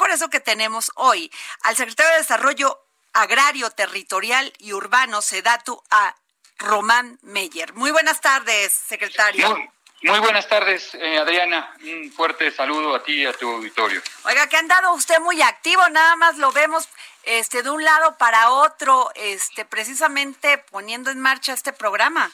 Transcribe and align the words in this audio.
Por 0.00 0.10
eso 0.10 0.30
que 0.30 0.40
tenemos 0.40 0.90
hoy 0.94 1.30
al 1.60 1.76
secretario 1.76 2.10
de 2.12 2.20
Desarrollo 2.20 2.80
Agrario, 3.12 3.68
Territorial 3.70 4.50
y 4.56 4.72
Urbano, 4.72 5.20
SEDATU, 5.20 5.78
a 5.90 6.16
Román 6.56 7.18
Meyer. 7.20 7.74
Muy 7.74 7.90
buenas 7.90 8.18
tardes, 8.22 8.72
secretario. 8.72 9.50
Muy, 9.50 9.68
muy 10.04 10.20
buenas 10.20 10.48
tardes, 10.48 10.94
eh, 10.94 11.18
Adriana. 11.18 11.74
Un 11.82 12.10
fuerte 12.10 12.50
saludo 12.50 12.94
a 12.94 13.02
ti 13.02 13.12
y 13.12 13.26
a 13.26 13.34
tu 13.34 13.46
auditorio. 13.50 14.00
Oiga, 14.24 14.46
que 14.46 14.56
ha 14.56 14.60
andado 14.60 14.94
usted 14.94 15.20
muy 15.20 15.42
activo, 15.42 15.86
nada 15.90 16.16
más 16.16 16.38
lo 16.38 16.50
vemos 16.50 16.88
este 17.24 17.62
de 17.62 17.68
un 17.68 17.84
lado 17.84 18.16
para 18.16 18.52
otro, 18.52 19.10
este 19.16 19.66
precisamente 19.66 20.56
poniendo 20.70 21.10
en 21.10 21.20
marcha 21.20 21.52
este 21.52 21.74
programa. 21.74 22.32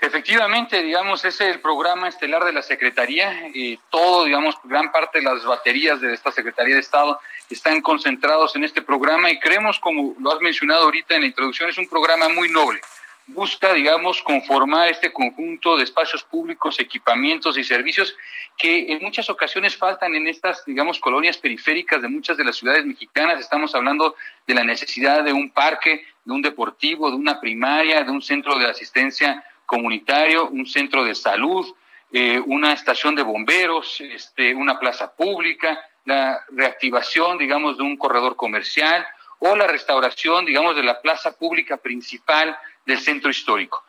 Efectivamente, 0.00 0.80
digamos, 0.80 1.24
es 1.24 1.40
el 1.40 1.60
programa 1.60 2.08
estelar 2.08 2.44
de 2.44 2.52
la 2.52 2.62
Secretaría 2.62 3.48
y 3.52 3.76
todo, 3.90 4.24
digamos, 4.24 4.54
gran 4.62 4.92
parte 4.92 5.18
de 5.18 5.24
las 5.24 5.44
baterías 5.44 6.00
de 6.00 6.14
esta 6.14 6.30
Secretaría 6.30 6.76
de 6.76 6.80
Estado 6.80 7.18
están 7.50 7.80
concentrados 7.80 8.54
en 8.54 8.62
este 8.62 8.80
programa 8.80 9.28
y 9.30 9.40
creemos, 9.40 9.80
como 9.80 10.14
lo 10.20 10.32
has 10.32 10.40
mencionado 10.40 10.84
ahorita 10.84 11.16
en 11.16 11.22
la 11.22 11.26
introducción, 11.26 11.68
es 11.68 11.78
un 11.78 11.88
programa 11.88 12.28
muy 12.28 12.48
noble. 12.48 12.80
Busca, 13.26 13.74
digamos, 13.74 14.22
conformar 14.22 14.88
este 14.88 15.12
conjunto 15.12 15.76
de 15.76 15.84
espacios 15.84 16.22
públicos, 16.22 16.78
equipamientos 16.78 17.58
y 17.58 17.64
servicios 17.64 18.16
que 18.56 18.92
en 18.92 19.02
muchas 19.02 19.28
ocasiones 19.28 19.76
faltan 19.76 20.14
en 20.14 20.28
estas, 20.28 20.64
digamos, 20.64 21.00
colonias 21.00 21.38
periféricas 21.38 22.00
de 22.00 22.08
muchas 22.08 22.36
de 22.36 22.44
las 22.44 22.56
ciudades 22.56 22.86
mexicanas. 22.86 23.40
Estamos 23.40 23.74
hablando 23.74 24.14
de 24.46 24.54
la 24.54 24.64
necesidad 24.64 25.24
de 25.24 25.32
un 25.32 25.50
parque, 25.50 26.06
de 26.24 26.32
un 26.32 26.40
deportivo, 26.40 27.10
de 27.10 27.16
una 27.16 27.40
primaria, 27.40 28.04
de 28.04 28.10
un 28.10 28.22
centro 28.22 28.58
de 28.58 28.66
asistencia 28.66 29.44
comunitario, 29.68 30.48
un 30.48 30.66
centro 30.66 31.04
de 31.04 31.14
salud, 31.14 31.64
eh, 32.10 32.40
una 32.46 32.72
estación 32.72 33.14
de 33.14 33.22
bomberos, 33.22 34.00
este, 34.00 34.54
una 34.54 34.80
plaza 34.80 35.14
pública, 35.14 35.78
la 36.06 36.42
reactivación, 36.50 37.36
digamos, 37.36 37.76
de 37.76 37.82
un 37.82 37.98
corredor 37.98 38.34
comercial 38.34 39.06
o 39.40 39.54
la 39.54 39.66
restauración, 39.66 40.46
digamos, 40.46 40.74
de 40.74 40.82
la 40.82 41.02
plaza 41.02 41.36
pública 41.36 41.76
principal 41.76 42.58
del 42.86 42.98
centro 42.98 43.30
histórico. 43.30 43.84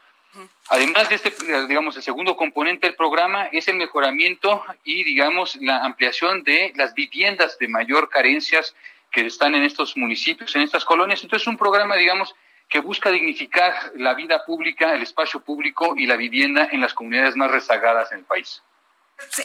Además 0.67 1.08
de 1.08 1.16
este, 1.16 1.31
digamos, 1.67 1.95
el 1.95 2.03
segundo 2.03 2.36
componente 2.36 2.86
del 2.86 2.95
programa 2.95 3.45
es 3.45 3.67
el 3.69 3.77
mejoramiento 3.77 4.64
y, 4.83 5.05
digamos, 5.05 5.55
la 5.55 5.77
ampliación 5.86 6.43
de 6.43 6.73
las 6.75 6.93
viviendas 6.93 7.58
de 7.58 7.69
mayor 7.69 8.09
carencias 8.09 8.75
que 9.11 9.25
están 9.25 9.55
en 9.55 9.64
estos 9.64 9.95
municipios, 9.95 10.53
en 10.55 10.61
estas 10.64 10.83
colonias. 10.83 11.23
Entonces, 11.23 11.47
un 11.47 11.58
programa, 11.58 11.95
digamos, 11.95 12.36
que 12.69 12.79
busca 12.79 13.09
dignificar 13.09 13.73
la 13.95 14.13
vida 14.13 14.45
pública, 14.45 14.93
el 14.93 15.01
espacio 15.01 15.39
público 15.39 15.95
y 15.97 16.05
la 16.05 16.15
vivienda 16.15 16.69
en 16.71 16.81
las 16.81 16.93
comunidades 16.93 17.35
más 17.35 17.49
rezagadas 17.49 18.11
en 18.11 18.19
el 18.19 18.25
país. 18.25 18.61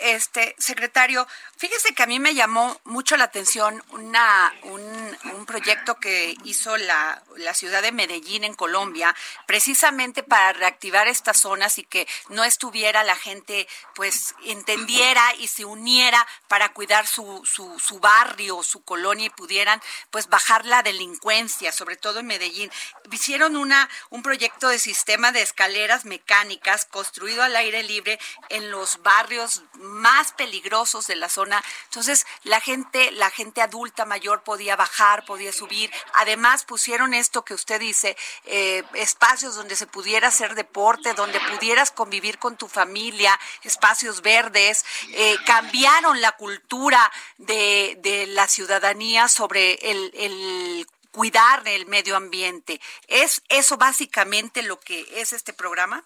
Este 0.01 0.55
secretario, 0.59 1.27
fíjese 1.57 1.95
que 1.95 2.05
a 2.05 2.07
mí 2.07 2.19
me 2.19 2.35
llamó 2.35 2.81
mucho 2.85 3.17
la 3.17 3.25
atención 3.25 3.83
una, 3.91 4.53
un, 4.63 5.45
proyecto 5.47 5.97
que 5.97 6.37
hizo 6.45 6.77
la, 6.79 7.23
la, 7.37 7.53
ciudad 7.53 7.83
de 7.83 7.93
Medellín 7.93 8.45
en 8.45 8.55
Colombia, 8.55 9.15
precisamente 9.47 10.23
para 10.23 10.53
reactivar 10.55 11.07
estas 11.07 11.41
zonas 11.41 11.79
y 11.79 11.85
que 11.85 12.09
no 12.31 12.45
estuviera 12.45 13.05
la 13.05 13.15
gente, 13.15 13.69
pues 13.95 14.35
entendiera 14.45 15.23
y 15.39 15.49
se 15.49 15.65
uniera 15.65 16.27
para 16.49 16.73
cuidar 16.73 17.07
su, 17.07 17.43
su, 17.45 17.79
su 17.79 18.01
barrio, 18.01 18.63
su 18.63 18.83
colonia 18.85 19.27
y 19.27 19.31
pudieran 19.31 19.83
pues 20.11 20.29
bajar 20.29 20.65
la 20.65 20.83
delincuencia, 20.83 21.73
sobre 21.73 21.97
todo 21.97 22.21
en 22.21 22.27
Medellín. 22.27 22.71
Hicieron 23.13 23.57
una, 23.57 23.89
un 24.09 24.23
proyecto 24.23 24.69
de 24.69 24.79
sistema 24.79 25.31
de 25.31 25.43
escaleras 25.43 26.05
mecánicas 26.05 26.87
construido 26.87 27.43
al 27.43 27.55
aire 27.57 27.83
libre 27.83 28.19
en 28.49 28.71
los 28.71 29.03
barrios 29.03 29.64
más 29.75 30.33
peligrosos 30.33 31.07
de 31.07 31.17
la 31.17 31.29
zona. 31.29 31.63
Entonces, 31.85 32.27
la 32.43 32.61
gente, 32.61 33.11
la 33.13 33.31
gente 33.31 33.63
adulta 33.63 34.05
mayor 34.05 34.43
podía 34.43 34.77
bajar, 34.77 35.25
podía 35.25 35.53
subir. 35.53 35.91
Además, 36.15 36.65
pusieron 36.65 37.15
esto 37.15 37.45
que 37.45 37.55
usted 37.55 37.81
dice, 37.81 38.17
eh, 38.45 38.83
espacios 38.95 39.55
donde 39.55 39.77
se 39.77 39.87
pudiera 39.87 40.29
hacer 40.29 40.55
deporte, 40.55 41.15
donde 41.15 41.41
pudieras 41.41 41.91
convivir 41.91 42.39
con 42.39 42.57
tu 42.57 42.69
familia, 42.69 43.39
espacios 43.63 44.23
verdes. 44.23 44.85
Eh, 45.13 45.37
cambiaron 45.47 46.21
la 46.21 46.33
cultura 46.33 47.11
de, 47.39 47.99
de 48.01 48.27
la 48.29 48.49
ciudadanía 48.49 49.29
sobre 49.29 49.75
el, 49.75 50.11
el 50.15 50.87
cuidar 51.11 51.63
del 51.63 51.87
medio 51.87 52.17
ambiente. 52.17 52.81
¿Es 53.07 53.43
eso 53.49 53.77
básicamente 53.77 54.63
lo 54.63 54.81
que 54.81 55.07
es 55.21 55.33
este 55.33 55.53
programa? 55.53 56.05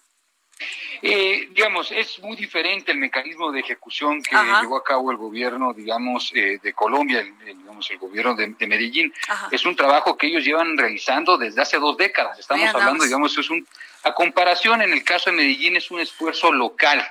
Eh, 1.01 1.47
digamos, 1.51 1.91
es 1.91 2.19
muy 2.19 2.35
diferente 2.35 2.91
el 2.91 2.97
mecanismo 2.97 3.51
de 3.51 3.61
ejecución 3.61 4.21
que 4.21 4.35
llevó 4.35 4.77
a 4.77 4.83
cabo 4.83 5.11
el 5.11 5.17
gobierno, 5.17 5.73
digamos, 5.73 6.31
eh, 6.35 6.59
de 6.61 6.73
Colombia, 6.73 7.19
el, 7.19 7.57
digamos, 7.57 7.89
el 7.89 7.97
gobierno 7.97 8.35
de, 8.35 8.67
Medellín. 8.67 9.13
Es 9.51 9.65
un 9.65 9.75
trabajo 9.75 10.17
que 10.17 10.27
ellos 10.27 10.43
llevan 10.43 10.77
realizando 10.77 11.37
desde 11.37 11.61
hace 11.61 11.79
dos 11.79 11.95
décadas. 11.95 12.37
Estamos 12.39 12.67
hablando, 12.73 13.05
digamos, 13.05 13.37
es 13.37 13.49
un, 13.49 13.65
a 14.03 14.13
comparación 14.13 14.81
en 14.81 14.91
el 14.91 15.03
caso 15.03 15.29
de 15.29 15.37
Medellín 15.37 15.77
es 15.77 15.89
un 15.89 16.01
esfuerzo 16.01 16.51
local. 16.51 17.05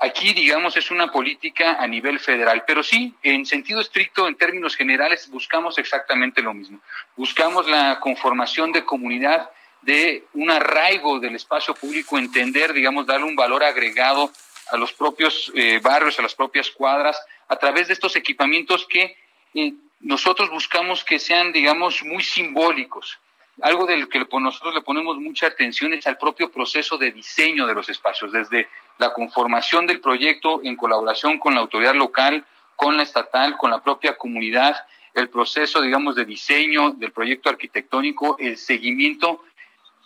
Aquí, 0.00 0.34
digamos, 0.34 0.76
es 0.76 0.90
una 0.90 1.10
política 1.10 1.76
a 1.80 1.86
nivel 1.86 2.18
federal, 2.18 2.64
pero 2.66 2.82
sí, 2.82 3.14
en 3.22 3.46
sentido 3.46 3.80
estricto, 3.80 4.28
en 4.28 4.34
términos 4.34 4.76
generales, 4.76 5.30
buscamos 5.30 5.78
exactamente 5.78 6.42
lo 6.42 6.52
mismo. 6.52 6.80
Buscamos 7.16 7.66
la 7.68 8.00
conformación 8.00 8.72
de 8.72 8.84
comunidad 8.84 9.48
de 9.84 10.24
un 10.34 10.50
arraigo 10.50 11.20
del 11.20 11.36
espacio 11.36 11.74
público, 11.74 12.18
entender, 12.18 12.72
digamos, 12.72 13.06
darle 13.06 13.26
un 13.26 13.36
valor 13.36 13.62
agregado 13.62 14.30
a 14.70 14.76
los 14.76 14.92
propios 14.92 15.52
eh, 15.54 15.78
barrios, 15.82 16.18
a 16.18 16.22
las 16.22 16.34
propias 16.34 16.70
cuadras, 16.70 17.20
a 17.48 17.56
través 17.56 17.88
de 17.88 17.92
estos 17.92 18.16
equipamientos 18.16 18.86
que 18.86 19.16
eh, 19.54 19.74
nosotros 20.00 20.50
buscamos 20.50 21.04
que 21.04 21.18
sean, 21.18 21.52
digamos, 21.52 22.02
muy 22.02 22.22
simbólicos. 22.22 23.18
Algo 23.62 23.86
del 23.86 24.08
que 24.08 24.18
nosotros 24.18 24.74
le 24.74 24.80
ponemos 24.80 25.16
mucha 25.18 25.46
atención 25.46 25.92
es 25.92 26.06
al 26.06 26.18
propio 26.18 26.50
proceso 26.50 26.98
de 26.98 27.12
diseño 27.12 27.66
de 27.66 27.74
los 27.74 27.88
espacios, 27.88 28.32
desde 28.32 28.68
la 28.98 29.12
conformación 29.12 29.86
del 29.86 30.00
proyecto 30.00 30.60
en 30.64 30.76
colaboración 30.76 31.38
con 31.38 31.54
la 31.54 31.60
autoridad 31.60 31.94
local, 31.94 32.44
con 32.74 32.96
la 32.96 33.04
estatal, 33.04 33.56
con 33.56 33.70
la 33.70 33.82
propia 33.82 34.16
comunidad, 34.16 34.76
el 35.14 35.28
proceso, 35.28 35.80
digamos, 35.80 36.16
de 36.16 36.24
diseño 36.24 36.90
del 36.90 37.12
proyecto 37.12 37.48
arquitectónico, 37.48 38.36
el 38.40 38.56
seguimiento 38.56 39.44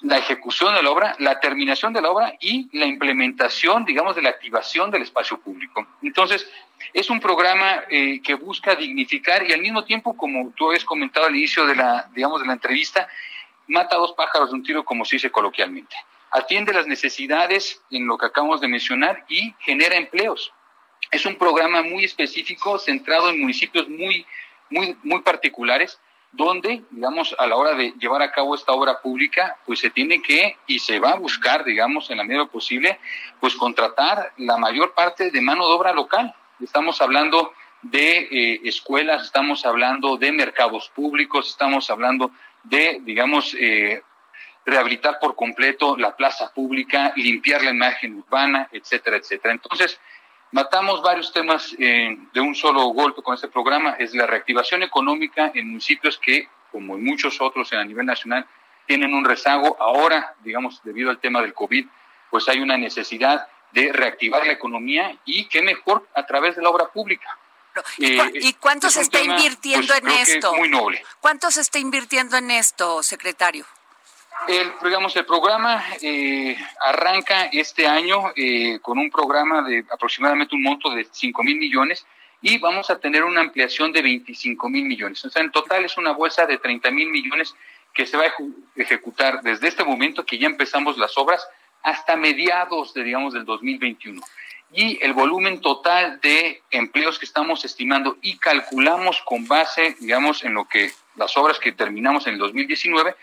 la 0.00 0.19
ejecución 0.19 0.75
de 0.75 0.82
la 0.82 0.91
obra, 0.91 1.16
la 1.19 1.41
terminación 1.41 1.92
de 1.92 2.00
la 2.00 2.10
obra 2.10 2.34
y 2.41 2.69
la 2.76 2.86
implementación, 2.86 3.84
digamos, 3.84 4.14
de 4.14 4.22
la 4.22 4.31
activación 4.31 4.91
del 4.91 5.03
espacio 5.03 5.41
público. 5.41 5.86
Entonces, 6.03 6.48
es 6.92 7.10
un 7.10 7.20
programa 7.20 7.82
eh, 7.91 8.20
que 8.22 8.34
busca 8.34 8.76
dignificar 8.76 9.48
y 9.48 9.53
al 9.53 9.60
mismo 9.60 9.84
tiempo, 9.84 10.16
como 10.16 10.53
tú 10.56 10.69
habías 10.69 10.84
comentado 10.84 11.26
al 11.26 11.34
inicio 11.34 11.66
de 11.66 11.75
la, 11.75 12.09
digamos, 12.14 12.41
de 12.41 12.47
la 12.47 12.53
entrevista, 12.53 13.09
mata 13.66 13.97
a 13.97 13.98
dos 13.98 14.12
pájaros 14.12 14.50
de 14.50 14.56
un 14.56 14.62
tiro, 14.62 14.84
como 14.84 15.04
se 15.04 15.16
dice 15.16 15.31
coloquialmente. 15.31 15.97
Atiende 16.30 16.72
las 16.72 16.86
necesidades 16.86 17.82
en 17.91 18.06
lo 18.06 18.19
que 18.19 18.26
acabamos 18.26 18.60
de 18.60 18.69
mencionar 18.69 19.25
y 19.28 19.54
genera 19.60 19.97
empleos. 19.97 20.53
Es 21.10 21.26
un 21.26 21.36
programa 21.36 21.82
muy 21.82 22.04
específico, 22.04 22.78
centrado 22.78 23.30
en 23.30 23.41
municipios 23.41 23.89
muy, 23.89 24.27
muy, 24.71 24.97
muy 25.03 25.22
particulares, 25.22 25.98
donde, 26.33 26.84
digamos, 26.91 27.34
a 27.39 27.47
la 27.47 27.57
hora 27.57 27.75
de 27.75 27.95
llevar 27.98 28.22
a 28.22 28.30
cabo 28.30 28.54
esta 28.54 28.72
obra 28.72 29.01
pública, 29.01 29.59
pues 29.65 29.80
se 29.80 29.91
tiene 29.91 30.21
que 30.21 30.57
y 30.66 30.78
se 30.78 31.01
va 31.01 31.13
a 31.13 31.16
buscar, 31.16 31.65
digamos, 31.65 32.10
en 32.10 32.19
la 32.19 32.25
medida 32.25 32.47
posible, 32.47 32.98
pues 33.41 33.54
contratar 33.54 34.33
la 34.36 34.57
mayor 34.59 34.95
parte 34.95 35.30
de 35.30 35.41
mano 35.41 35.66
de 35.66 35.75
obra 35.75 35.92
local. 35.92 36.34
Estamos 36.60 37.01
hablando 37.01 37.53
de 37.83 38.28
eh, 38.30 38.60
escuelas, 38.65 39.25
estamos 39.25 39.65
hablando 39.65 40.16
de 40.16 40.33
mercados 40.33 40.91
públicos, 40.95 41.48
estamos 41.48 41.89
hablando 41.91 42.30
de, 42.65 43.01
digamos, 43.03 43.54
eh, 43.59 44.03
rehabilitar 44.66 45.19
por 45.19 45.34
completo 45.34 45.97
la 45.97 46.15
plaza 46.15 46.53
pública, 46.53 47.13
limpiar 47.16 47.63
la 47.63 47.71
imagen 47.71 48.16
urbana, 48.16 48.69
etcétera, 48.71 49.16
etcétera. 49.16 49.54
Entonces, 49.54 49.98
Matamos 50.50 51.03
varios 51.03 51.33
temas 51.33 51.74
eh, 51.78 52.16
de 52.33 52.41
un 52.41 52.54
solo 52.54 52.84
golpe 52.86 53.22
con 53.22 53.34
este 53.34 53.48
programa. 53.48 53.97
Es 53.98 54.15
la 54.15 54.27
reactivación 54.27 54.83
económica 54.83 55.50
en 55.54 55.68
municipios 55.68 56.18
que, 56.18 56.48
como 56.72 56.97
en 56.97 57.04
muchos 57.04 57.41
otros 57.41 57.72
a 57.72 57.84
nivel 57.84 58.06
nacional, 58.06 58.47
tienen 58.86 59.12
un 59.12 59.24
rezago. 59.24 59.77
Ahora, 59.78 60.34
digamos, 60.41 60.80
debido 60.83 61.10
al 61.10 61.18
tema 61.18 61.42
del 61.42 61.53
COVID, 61.53 61.86
pues 62.30 62.48
hay 62.48 62.60
una 62.60 62.78
necesidad 62.78 63.47
de 63.72 63.92
reactivar 63.92 64.47
la 64.47 64.53
economía 64.53 65.16
y 65.27 65.47
qué 65.48 65.60
mejor 65.60 66.09
a 66.15 66.24
través 66.24 66.56
de 66.56 66.62
la 66.62 66.71
obra 66.71 66.86
pública. 66.89 67.39
¿Y, 67.98 68.18
eh, 68.18 68.56
cuánto 68.59 68.91
se 68.91 69.03
está 69.03 69.21
invirtiendo 69.21 69.86
pues, 69.86 70.01
en 70.01 70.09
esto? 70.09 70.54
muy 70.54 70.68
noble. 70.68 71.04
¿Cuánto 71.21 71.51
se 71.51 71.60
está 71.60 71.78
invirtiendo 71.78 72.36
en 72.36 72.51
esto, 72.51 73.03
secretario? 73.03 73.66
El, 74.47 74.73
digamos, 74.83 75.15
el 75.17 75.27
programa 75.27 75.85
eh, 76.01 76.57
arranca 76.81 77.47
este 77.53 77.87
año 77.87 78.33
eh, 78.37 78.79
con 78.81 78.99
un 78.99 79.11
programa 79.11 79.63
de 79.63 79.85
aproximadamente 79.91 80.55
un 80.55 80.63
monto 80.63 80.91
de 80.91 81.07
5 81.11 81.43
mil 81.43 81.59
millones 81.59 82.07
y 82.41 82.59
vamos 82.59 82.89
a 82.89 82.99
tener 82.99 83.25
una 83.25 83.41
ampliación 83.41 83.93
de 83.93 84.01
25 84.01 84.69
mil 84.69 84.85
millones. 84.85 85.25
O 85.25 85.31
sea, 85.31 85.43
en 85.43 85.51
total 85.51 85.85
es 85.85 85.99
una 85.99 86.13
bolsa 86.13 86.47
de 86.47 86.59
30 86.59 86.91
mil 86.91 87.11
millones 87.11 87.55
que 87.93 88.07
se 88.07 88.17
va 88.17 88.25
a 88.25 88.33
ejecutar 88.77 89.43
desde 89.43 89.69
este 89.69 89.85
momento 89.85 90.25
que 90.25 90.39
ya 90.39 90.47
empezamos 90.47 90.97
las 90.99 91.19
obras 91.19 91.47
hasta 91.83 92.17
mediados, 92.17 92.95
de, 92.95 93.03
digamos, 93.03 93.35
del 93.35 93.45
2021. 93.45 94.21
Y 94.73 95.03
el 95.03 95.15
volumen 95.15 95.61
total 95.61 96.21
de 96.21 96.63
empleos 96.71 97.19
que 97.19 97.25
estamos 97.25 97.65
estimando 97.65 98.19
y 98.23 98.39
calculamos 98.39 99.21
con 99.23 99.49
base, 99.49 99.97
digamos, 100.01 100.45
en 100.45 100.55
lo 100.55 100.67
que 100.67 100.93
las 101.17 101.37
obras 101.37 101.59
que 101.59 101.73
terminamos 101.73 102.27
en 102.27 102.35
el 102.35 102.39
2019 102.39 103.17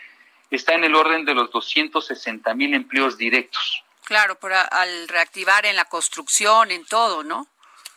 está 0.50 0.74
en 0.74 0.84
el 0.84 0.94
orden 0.94 1.24
de 1.24 1.34
los 1.34 1.50
260 1.50 2.54
mil 2.54 2.74
empleos 2.74 3.16
directos. 3.18 3.82
Claro, 4.04 4.38
pero 4.40 4.54
al 4.70 5.08
reactivar 5.08 5.66
en 5.66 5.76
la 5.76 5.84
construcción, 5.86 6.70
en 6.70 6.84
todo, 6.84 7.24
¿no? 7.24 7.48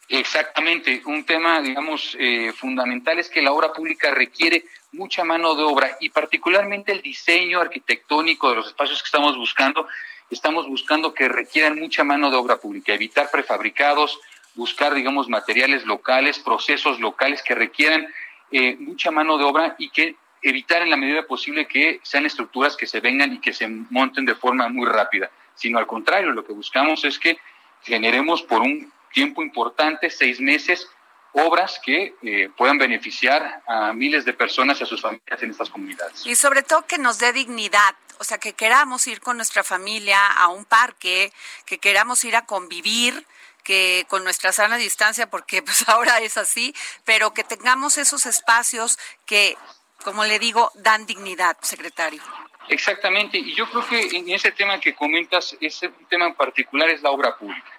Exactamente. 0.07 1.03
Un 1.05 1.23
tema, 1.23 1.61
digamos, 1.61 2.17
eh, 2.19 2.51
fundamental 2.53 3.19
es 3.19 3.29
que 3.29 3.43
la 3.43 3.51
obra 3.51 3.71
pública 3.71 4.09
requiere 4.09 4.65
mucha 4.91 5.23
mano 5.23 5.53
de 5.53 5.63
obra 5.63 5.97
y 5.99 6.09
particularmente 6.09 6.91
el 6.91 7.03
diseño 7.03 7.61
arquitectónico 7.61 8.49
de 8.49 8.55
los 8.55 8.67
espacios 8.67 9.03
que 9.03 9.05
estamos 9.05 9.37
buscando. 9.37 9.87
Estamos 10.31 10.67
buscando 10.67 11.13
que 11.13 11.29
requieran 11.29 11.79
mucha 11.79 12.03
mano 12.03 12.31
de 12.31 12.37
obra 12.37 12.57
pública, 12.57 12.93
evitar 12.93 13.29
prefabricados, 13.29 14.19
buscar, 14.55 14.95
digamos, 14.95 15.29
materiales 15.29 15.85
locales, 15.85 16.39
procesos 16.39 16.99
locales 16.99 17.43
que 17.43 17.53
requieran 17.53 18.07
eh, 18.51 18.77
mucha 18.79 19.11
mano 19.11 19.37
de 19.37 19.43
obra 19.43 19.75
y 19.77 19.91
que 19.91 20.15
evitar 20.41 20.81
en 20.81 20.89
la 20.89 20.97
medida 20.97 21.25
posible 21.25 21.68
que 21.68 22.00
sean 22.03 22.25
estructuras 22.25 22.75
que 22.75 22.88
se 22.88 23.00
vengan 23.00 23.33
y 23.33 23.39
que 23.39 23.53
se 23.53 23.68
monten 23.68 24.25
de 24.25 24.36
forma 24.36 24.69
muy 24.69 24.88
rápida, 24.88 25.30
sino 25.56 25.77
al 25.77 25.88
contrario, 25.88 26.31
lo 26.31 26.45
que 26.45 26.53
buscamos 26.53 27.03
es 27.03 27.19
que 27.19 27.38
generemos 27.83 28.41
por 28.44 28.62
un 28.62 28.91
tiempo 29.12 29.41
importante, 29.41 30.09
seis 30.09 30.39
meses, 30.39 30.88
obras 31.33 31.80
que 31.83 32.15
eh, 32.21 32.50
puedan 32.57 32.77
beneficiar 32.77 33.62
a 33.68 33.94
miles 33.94 34.25
de 34.25 34.33
personas 34.33 34.80
y 34.80 34.83
a 34.83 34.88
sus 34.88 35.01
familias 35.01 35.41
en 35.41 35.51
estas 35.51 35.69
comunidades. 35.69 36.25
Y 36.25 36.36
sobre 36.36 36.63
todo 36.63 36.85
que 36.85 36.97
nos 36.97 37.19
dé 37.19 37.33
dignidad, 37.33 37.95
o 38.18 38.24
sea, 38.24 38.38
que 38.38 38.53
queramos 38.53 39.06
ir 39.07 39.21
con 39.21 39.38
nuestra 39.38 39.63
familia 39.63 40.25
a 40.27 40.47
un 40.47 40.65
parque, 40.65 41.31
que 41.65 41.77
queramos 41.77 42.24
ir 42.24 42.35
a 42.35 42.45
convivir, 42.45 43.25
que 43.63 44.06
con 44.09 44.24
nuestra 44.24 44.51
sana 44.51 44.77
distancia, 44.77 45.30
porque 45.30 45.62
pues 45.62 45.83
ahora 45.88 46.19
es 46.19 46.38
así, 46.38 46.74
pero 47.06 47.33
que 47.33 47.44
tengamos 47.44 47.97
esos 47.97 48.25
espacios 48.25 48.97
que 49.25 49.57
como 50.03 50.25
le 50.25 50.39
digo, 50.39 50.71
dan 50.75 51.05
dignidad, 51.05 51.57
secretario. 51.61 52.21
Exactamente, 52.67 53.37
y 53.37 53.53
yo 53.55 53.67
creo 53.69 53.85
que 53.87 54.17
en 54.17 54.29
ese 54.29 54.51
tema 54.51 54.79
que 54.79 54.93
comentas, 54.93 55.57
ese 55.59 55.89
tema 56.07 56.27
en 56.27 56.35
particular 56.35 56.89
es 56.89 57.01
la 57.01 57.09
obra 57.09 57.35
pública. 57.35 57.71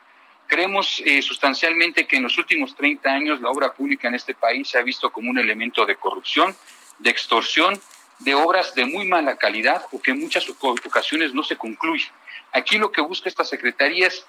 Creemos 0.47 1.01
eh, 1.05 1.23
sustancialmente 1.23 2.07
que 2.07 2.17
en 2.17 2.25
los 2.25 2.37
últimos 2.37 2.75
30 2.75 3.09
años 3.09 3.41
la 3.41 3.51
obra 3.51 3.73
pública 3.73 4.09
en 4.09 4.17
este 4.17 4.35
país 4.35 4.69
se 4.69 4.79
ha 4.79 4.83
visto 4.83 5.13
como 5.13 5.31
un 5.31 5.39
elemento 5.39 5.87
de 5.87 5.95
corrupción, 5.95 6.57
de 6.99 7.11
extorsión, 7.11 7.81
de 8.19 8.35
obras 8.35 8.75
de 8.75 8.85
muy 8.85 9.07
mala 9.07 9.37
calidad 9.37 9.87
o 9.93 10.03
que 10.03 10.11
en 10.11 10.21
muchas 10.21 10.49
ocasiones 10.49 11.33
no 11.33 11.45
se 11.45 11.57
concluyen. 11.57 12.11
Aquí 12.53 12.79
lo 12.79 12.91
que 12.91 13.01
busca 13.01 13.29
esta 13.29 13.45
Secretaría 13.45 14.09
es 14.09 14.27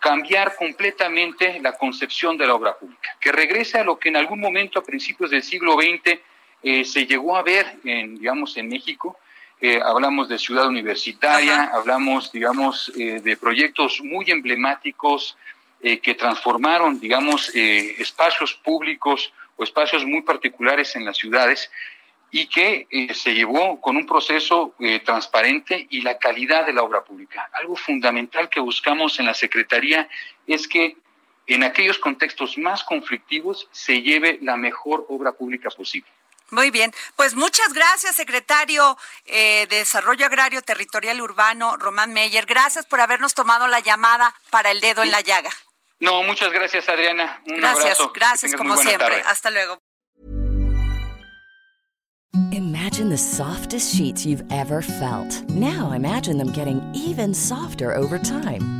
cambiar 0.00 0.56
completamente 0.56 1.60
la 1.60 1.76
concepción 1.76 2.36
de 2.36 2.46
la 2.46 2.54
obra 2.54 2.76
pública, 2.76 3.16
que 3.20 3.30
regrese 3.30 3.78
a 3.78 3.84
lo 3.84 3.98
que 3.98 4.08
en 4.08 4.16
algún 4.16 4.40
momento 4.40 4.78
a 4.78 4.82
principios 4.82 5.30
del 5.30 5.42
siglo 5.42 5.74
XX 5.74 6.18
eh, 6.62 6.84
se 6.84 7.06
llegó 7.06 7.36
a 7.36 7.42
ver, 7.42 7.78
en, 7.84 8.16
digamos, 8.16 8.56
en 8.56 8.68
México. 8.68 9.16
Eh, 9.60 9.80
hablamos 9.82 10.28
de 10.28 10.38
ciudad 10.38 10.66
universitaria, 10.66 11.64
hablamos, 11.64 12.32
digamos, 12.32 12.90
eh, 12.96 13.20
de 13.20 13.36
proyectos 13.36 14.00
muy 14.02 14.30
emblemáticos 14.30 15.36
que 16.02 16.14
transformaron, 16.14 17.00
digamos, 17.00 17.54
espacios 17.54 18.52
públicos 18.52 19.32
o 19.56 19.64
espacios 19.64 20.04
muy 20.04 20.20
particulares 20.20 20.94
en 20.94 21.06
las 21.06 21.16
ciudades 21.16 21.70
y 22.30 22.48
que 22.48 22.86
se 23.14 23.32
llevó 23.32 23.80
con 23.80 23.96
un 23.96 24.04
proceso 24.04 24.74
transparente 25.06 25.86
y 25.88 26.02
la 26.02 26.18
calidad 26.18 26.66
de 26.66 26.74
la 26.74 26.82
obra 26.82 27.02
pública. 27.02 27.48
Algo 27.54 27.76
fundamental 27.76 28.50
que 28.50 28.60
buscamos 28.60 29.18
en 29.20 29.24
la 29.24 29.32
Secretaría 29.32 30.06
es 30.46 30.68
que 30.68 30.98
en 31.46 31.64
aquellos 31.64 31.98
contextos 31.98 32.58
más 32.58 32.84
conflictivos 32.84 33.66
se 33.72 34.02
lleve 34.02 34.38
la 34.42 34.58
mejor 34.58 35.06
obra 35.08 35.32
pública 35.32 35.70
posible. 35.70 36.10
Muy 36.50 36.70
bien, 36.70 36.92
pues 37.16 37.34
muchas 37.34 37.72
gracias, 37.72 38.16
secretario 38.16 38.96
eh, 39.26 39.66
de 39.68 39.76
Desarrollo 39.76 40.26
Agrario 40.26 40.62
Territorial 40.62 41.20
Urbano, 41.20 41.76
Román 41.76 42.12
Meyer. 42.12 42.46
Gracias 42.46 42.86
por 42.86 43.00
habernos 43.00 43.34
tomado 43.34 43.66
la 43.66 43.80
llamada 43.80 44.34
para 44.50 44.70
el 44.70 44.80
dedo 44.80 45.02
en 45.02 45.10
la 45.10 45.20
llaga. 45.20 45.50
No, 46.00 46.22
muchas 46.22 46.50
gracias, 46.50 46.88
Adriana. 46.88 47.42
Un 47.46 47.56
gracias, 47.56 47.98
gracias 48.14 48.54
como 48.54 48.76
siempre. 48.76 49.22
Hasta 49.26 49.50
luego. 49.50 49.78
Imagine 52.52 53.10
the 53.10 53.18
softest 53.18 53.94
sheets 53.94 54.24
you've 54.24 54.44
ever 54.50 54.82
felt. 54.82 55.48
Now 55.50 55.92
imagine 55.92 56.38
them 56.38 56.52
getting 56.52 56.80
even 56.94 57.34
softer 57.34 57.94
over 57.94 58.18
time. 58.18 58.79